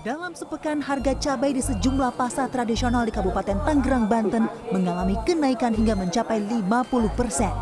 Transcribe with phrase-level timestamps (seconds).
[0.00, 5.92] Dalam sepekan, harga cabai di sejumlah pasar tradisional di Kabupaten Tangerang, Banten mengalami kenaikan hingga
[5.92, 6.64] mencapai 50
[7.12, 7.52] persen.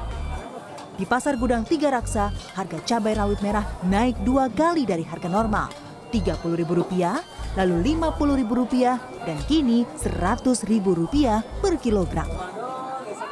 [0.95, 5.67] Di Pasar Gudang Tiga Raksa, harga cabai rawit merah naik dua kali dari harga normal,
[6.15, 8.87] Rp30.000, lalu Rp50.000,
[9.27, 12.58] dan kini Rp100.000 per kilogram.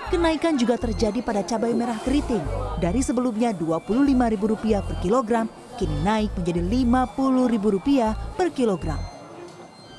[0.07, 2.43] Kenaikan juga terjadi pada cabai merah keriting.
[2.79, 9.03] Dari sebelumnya Rp25.000 per kilogram, kini naik menjadi Rp50.000 per kilogram.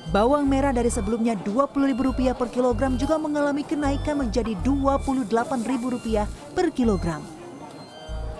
[0.08, 6.24] Bawang merah dari sebelumnya Rp20.000 per kilogram juga mengalami kenaikan menjadi Rp28.000
[6.56, 7.20] per kilogram.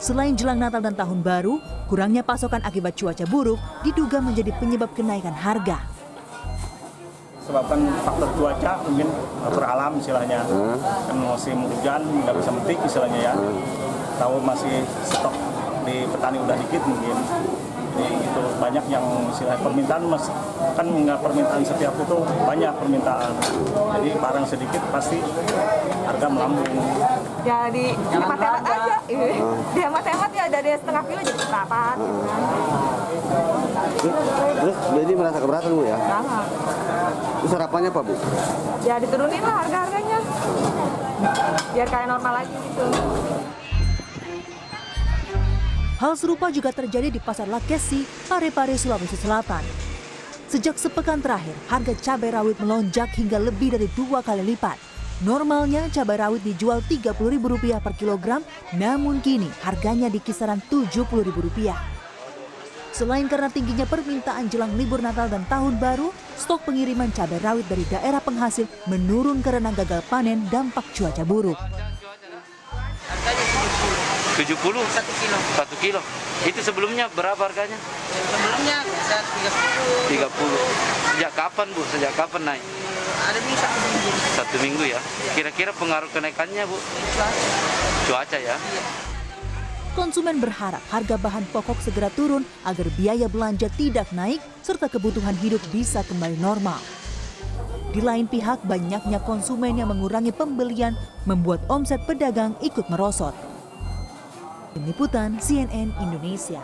[0.01, 5.37] Selain jelang Natal dan Tahun Baru, kurangnya pasokan akibat cuaca buruk diduga menjadi penyebab kenaikan
[5.37, 5.98] harga.
[7.49, 9.09] Sebabkan faktor cuaca mungkin
[9.41, 10.45] faktor alam istilahnya.
[11.09, 13.35] Kan musim hujan nggak bisa metik istilahnya ya.
[14.21, 15.33] Tahu masih stok
[15.89, 17.17] di petani udah dikit mungkin.
[17.97, 20.29] Jadi itu banyak yang istilahnya permintaan mas
[20.77, 23.33] kan nggak permintaan setiap itu banyak permintaan.
[23.97, 25.17] Jadi barang sedikit pasti
[26.05, 26.69] harga melambung.
[27.49, 28.95] jadi hemat-hemat aja
[29.73, 32.13] dihemat-hemat ya dari setengah kilo jadi seperempat gitu
[34.13, 35.97] kan Terus jadi merasa keberatan Bu ya?
[35.97, 36.47] Sangat.
[37.39, 38.15] Terus harapannya apa Bu?
[38.87, 40.19] ya diturunin lah harga-harganya
[41.77, 42.85] biar kayak normal lagi gitu
[45.99, 49.67] Hal serupa juga terjadi di Pasar Lakesi, Parepare, Sulawesi Selatan.
[50.47, 54.79] Sejak sepekan terakhir, harga cabai rawit melonjak hingga lebih dari dua kali lipat.
[55.27, 58.47] Normalnya cabai rawit dijual Rp30.000 per kilogram,
[58.79, 61.98] namun kini harganya di kisaran Rp70.000.
[62.91, 67.85] Selain karena tingginya permintaan jelang libur Natal dan Tahun Baru, stok pengiriman cabai rawit dari
[67.87, 71.59] daerah penghasil menurun karena gagal panen dampak cuaca buruk.
[73.09, 73.45] Harganya
[74.39, 74.39] 70.
[74.39, 75.39] 70 Satu kilo.
[75.59, 76.01] satu kilo.
[76.47, 77.75] Itu sebelumnya berapa harganya?
[78.15, 79.17] Sebelumnya bisa
[80.09, 80.27] 30.
[80.27, 81.19] 30.
[81.19, 81.83] Sejak kapan Bu?
[81.91, 82.63] Sejak kapan naik?
[83.19, 84.11] Ada bisa satu minggu.
[84.39, 85.01] Satu minggu ya.
[85.35, 86.79] Kira-kira pengaruh kenaikannya Bu?
[87.19, 87.49] Cuaca.
[88.07, 88.57] Cuaca ya.
[89.99, 95.59] Konsumen berharap harga bahan pokok segera turun agar biaya belanja tidak naik serta kebutuhan hidup
[95.75, 96.79] bisa kembali normal.
[97.91, 100.95] Di lain pihak, banyaknya konsumen yang mengurangi pembelian
[101.27, 103.35] membuat omset pedagang ikut merosot.
[104.71, 106.63] Tim Liputan CNN Indonesia.